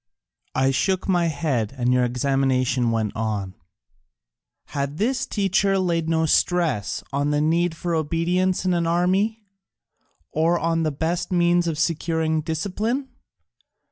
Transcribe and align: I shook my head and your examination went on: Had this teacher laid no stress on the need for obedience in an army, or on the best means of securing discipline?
I 0.55 0.71
shook 0.71 1.07
my 1.07 1.27
head 1.27 1.75
and 1.77 1.93
your 1.93 2.03
examination 2.05 2.89
went 2.89 3.15
on: 3.15 3.53
Had 4.69 4.97
this 4.97 5.27
teacher 5.27 5.77
laid 5.77 6.09
no 6.09 6.25
stress 6.25 7.03
on 7.13 7.29
the 7.29 7.39
need 7.39 7.77
for 7.77 7.93
obedience 7.93 8.65
in 8.65 8.73
an 8.73 8.87
army, 8.87 9.43
or 10.31 10.57
on 10.57 10.81
the 10.81 10.91
best 10.91 11.31
means 11.31 11.67
of 11.67 11.77
securing 11.77 12.41
discipline? 12.41 13.09